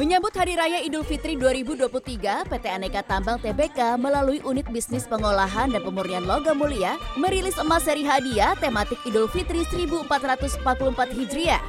[0.00, 5.84] Menyambut Hari Raya Idul Fitri 2023, PT Aneka Tambang TBK melalui unit bisnis pengolahan dan
[5.84, 10.64] pemurnian logam mulia merilis emas seri hadiah tematik Idul Fitri 1444
[11.12, 11.60] Hijriah.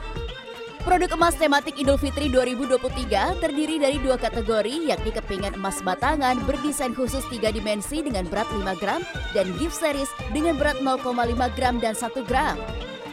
[0.87, 6.95] Produk emas tematik Idul Fitri 2023 terdiri dari dua kategori yakni kepingan emas batangan berdesain
[6.95, 9.03] khusus 3 dimensi dengan berat 5 gram
[9.35, 11.11] dan gift series dengan berat 0,5
[11.59, 12.55] gram dan 1 gram.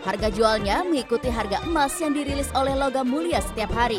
[0.06, 3.98] Harga jualnya mengikuti harga emas yang dirilis oleh logam mulia setiap hari.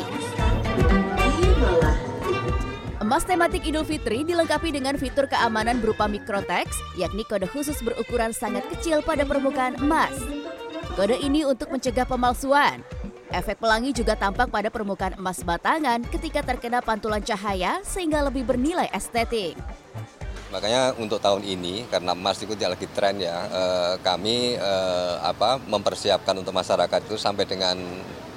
[3.10, 8.62] Emas tematik Idul Fitri dilengkapi dengan fitur keamanan berupa mikrotex, yakni kode khusus berukuran sangat
[8.70, 10.14] kecil pada permukaan emas.
[10.94, 12.86] Kode ini untuk mencegah pemalsuan.
[13.34, 18.86] Efek pelangi juga tampak pada permukaan emas batangan ketika terkena pantulan cahaya sehingga lebih bernilai
[18.94, 19.58] estetik.
[20.54, 26.38] Makanya untuk tahun ini karena emas itu lagi tren ya, eh, kami eh, apa mempersiapkan
[26.38, 27.74] untuk masyarakat itu sampai dengan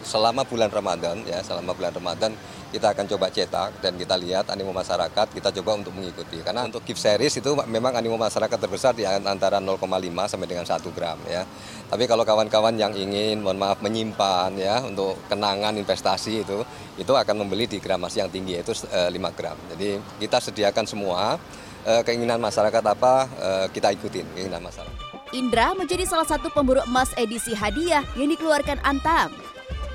[0.04, 2.32] selama bulan Ramadan ya, selama bulan Ramadan
[2.74, 6.42] kita akan coba cetak dan kita lihat animo masyarakat kita coba untuk mengikuti.
[6.42, 9.78] Karena untuk gift series itu memang animo masyarakat terbesar di antara 0,5
[10.26, 11.46] sampai dengan 1 gram ya.
[11.94, 16.66] Tapi kalau kawan-kawan yang ingin mohon maaf menyimpan ya untuk kenangan investasi itu
[16.98, 19.58] itu akan membeli di gramasi yang tinggi yaitu 5 gram.
[19.78, 21.38] Jadi kita sediakan semua
[21.86, 25.14] eh, keinginan masyarakat apa eh, kita ikutin keinginan masyarakat.
[25.34, 29.43] Indra menjadi salah satu pemburu emas edisi hadiah yang dikeluarkan Antam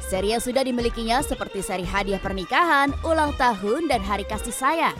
[0.08, 4.96] Seri yang sudah dimilikinya seperti seri hadiah pernikahan, ulang tahun, dan hari kasih sayang.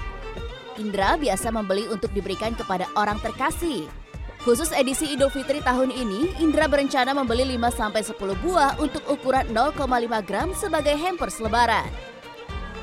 [0.76, 3.88] Indra biasa membeli untuk diberikan kepada orang terkasih.
[4.44, 10.52] Khusus edisi Idul Fitri tahun ini, Indra berencana membeli 5-10 buah untuk ukuran 0,5 gram
[10.52, 11.88] sebagai hampers lebaran.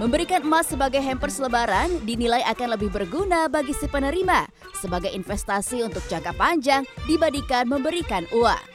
[0.01, 6.03] Memberikan emas sebagai hampers lebaran dinilai akan lebih berguna bagi si penerima sebagai investasi untuk
[6.11, 8.74] jangka panjang dibandingkan memberikan uang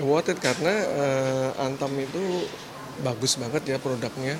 [0.00, 2.44] awarded karena uh, Antam itu
[3.00, 4.36] bagus banget ya produknya.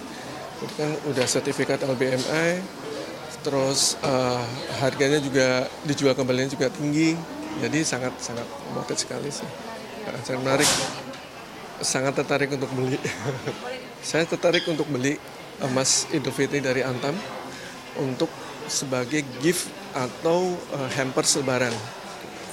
[0.61, 2.65] Itu kan udah sertifikat LBMI,
[3.45, 4.41] terus uh,
[4.81, 7.17] harganya juga dijual kembalinya juga tinggi.
[7.61, 9.49] Jadi sangat sangat awarded sekali sih.
[10.09, 10.71] Uh, sangat menarik.
[11.85, 12.97] Sangat tertarik untuk beli.
[14.09, 15.21] Saya tertarik untuk beli
[15.61, 17.17] emas Idul dari Antam
[17.97, 18.29] untuk
[18.69, 21.73] sebagai gift atau uh, hampers lebaran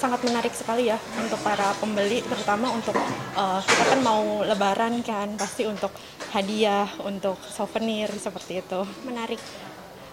[0.03, 2.91] sangat menarik sekali ya untuk para pembeli terutama untuk
[3.39, 5.95] uh, kita kan mau lebaran kan pasti untuk
[6.35, 8.83] hadiah untuk souvenir seperti itu.
[9.07, 9.39] Menarik.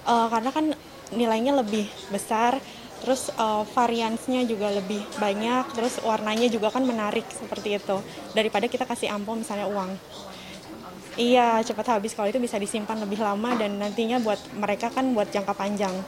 [0.07, 0.71] Uh, karena kan
[1.11, 2.63] nilainya lebih besar
[3.03, 7.99] terus uh, variansnya juga lebih banyak terus warnanya juga kan menarik seperti itu.
[8.31, 9.91] Daripada kita kasih amplop misalnya uang.
[11.19, 12.15] Iya cepat habis.
[12.15, 15.99] Kalau itu bisa disimpan lebih lama dan nantinya buat mereka kan buat jangka panjang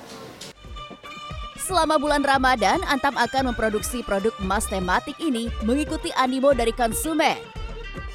[1.63, 7.39] Selama bulan Ramadan, Antam akan memproduksi produk emas tematik ini mengikuti animo dari konsumen.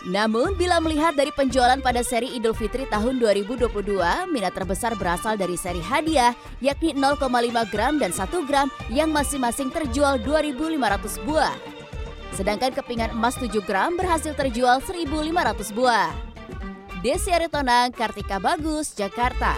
[0.07, 3.71] Namun, bila melihat dari penjualan pada seri Idul Fitri tahun 2022,
[4.31, 7.27] minat terbesar berasal dari seri hadiah, yakni 0,5
[7.71, 11.55] gram dan 1 gram yang masing-masing terjual 2.500 buah.
[12.35, 16.11] Sedangkan kepingan emas 7 gram berhasil terjual 1.500 buah.
[16.99, 19.55] Desi Aritonang, Kartika Bagus, Jakarta.